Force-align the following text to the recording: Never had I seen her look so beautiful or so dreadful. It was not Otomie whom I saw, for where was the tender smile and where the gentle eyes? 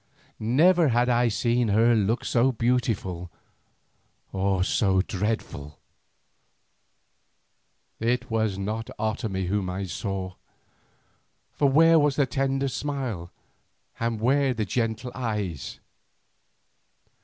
Never 0.39 0.87
had 0.87 1.09
I 1.09 1.27
seen 1.27 1.67
her 1.67 1.93
look 1.93 2.25
so 2.25 2.51
beautiful 2.51 3.29
or 4.33 4.63
so 4.63 5.03
dreadful. 5.03 5.77
It 7.99 8.31
was 8.31 8.57
not 8.57 8.89
Otomie 8.97 9.45
whom 9.45 9.69
I 9.69 9.83
saw, 9.83 10.33
for 11.51 11.69
where 11.69 11.99
was 11.99 12.15
the 12.15 12.25
tender 12.25 12.67
smile 12.67 13.29
and 13.99 14.19
where 14.19 14.55
the 14.55 14.65
gentle 14.65 15.11
eyes? 15.13 15.77